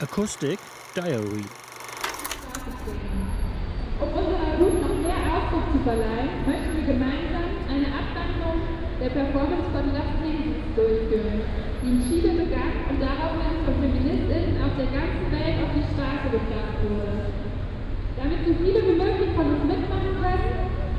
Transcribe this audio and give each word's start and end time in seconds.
Acoustic 0.00 0.60
Diary. 0.94 1.42
Um 3.98 4.10
unserer 4.14 4.54
Ruf 4.62 4.74
noch 4.78 4.94
mehr 5.02 5.18
Ausdruck 5.26 5.66
zu 5.74 5.78
verleihen, 5.82 6.46
möchten 6.46 6.70
wir 6.78 6.86
gemeinsam 6.86 7.50
eine 7.66 7.90
Abwandlung 7.90 8.62
der 9.02 9.10
Performance 9.10 9.66
von 9.74 9.90
Love 9.90 10.14
Things 10.22 10.54
durchführen, 10.78 11.42
die 11.82 11.88
in 11.90 11.98
Chile 12.06 12.46
begann 12.46 12.78
und 12.94 13.02
daraufhin 13.02 13.58
von 13.66 13.74
FeministInnen 13.74 14.62
auf 14.62 14.78
der 14.78 14.86
ganzen 14.86 15.26
Welt 15.34 15.66
auf 15.66 15.70
die 15.74 15.86
Straße 15.90 16.30
gebracht 16.30 16.78
wurde. 16.78 17.34
Damit 18.22 18.40
so 18.46 18.54
viele 18.54 18.80
wie 18.86 18.98
möglich 19.02 19.34
von 19.34 19.50
uns 19.50 19.66
mitmachen 19.66 20.14
können, 20.14 20.46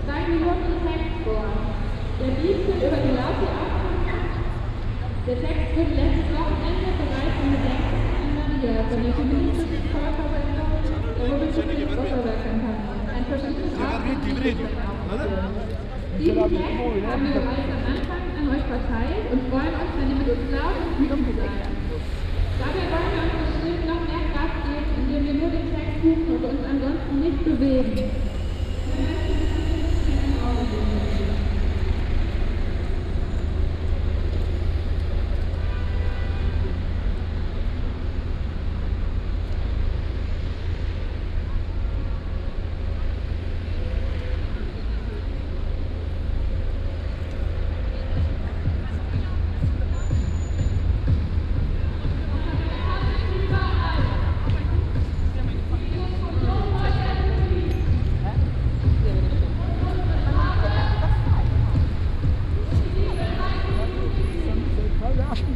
tragen 0.04 0.44
wir 0.44 0.60
den 0.60 0.80
Text 0.84 1.16
vor. 1.24 1.48
Der 2.20 2.36
Beat 2.36 2.68
wird 2.68 2.84
über 2.84 3.00
die 3.00 3.16
Laute 3.16 3.48
aufgenommen. 3.48 4.44
Der 5.24 5.40
Text 5.40 5.68
wurde 5.72 5.96
letztes 5.96 6.28
Wochenende 6.36 6.90
bereits 7.00 7.40
in 7.40 7.52
Gedenken 7.56 7.69
Diesen 16.20 16.42
haben 16.42 17.24
bereits 17.24 17.70
am 17.70 17.86
Anfang 17.86 18.24
an 18.36 18.46
euch 18.50 18.66
verteilt 18.66 19.26
und 19.32 19.40
freuen 19.50 19.74
uns, 19.78 19.92
wenn 19.96 20.10
ihr 20.10 20.16
mit 20.16 20.30
uns 20.30 20.46
laut 20.52 20.78
und 20.82 21.00
wütend 21.00 21.28
seid. 21.38 21.70
Dabei 22.60 22.84
wollen 22.92 23.12
wir 23.14 23.22
uns 23.24 23.38
bestimmt 23.46 23.84
noch 23.88 24.02
mehr 24.10 24.26
Kraft 24.34 24.60
geben, 24.66 24.90
indem 24.98 25.22
wir 25.26 25.36
nur 25.36 25.52
den 25.52 25.68
Text 25.70 25.98
rufen 26.04 26.30
und 26.36 26.44
uns 26.44 26.64
ansonsten 26.66 27.16
nicht 27.22 27.40
bewegen. 27.46 28.10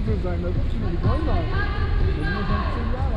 Düzenledim 0.07 0.63
şimdi 0.71 1.07
valla. 1.07 1.35
Benim 2.07 2.35
hocam 2.35 2.63
şey 2.73 2.85
ya. 2.95 3.12